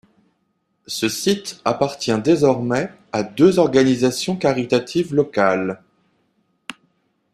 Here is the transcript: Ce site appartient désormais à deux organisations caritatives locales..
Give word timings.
Ce 0.87 1.07
site 1.09 1.61
appartient 1.63 2.19
désormais 2.23 2.89
à 3.11 3.21
deux 3.21 3.59
organisations 3.59 4.35
caritatives 4.35 5.13
locales.. 5.13 5.83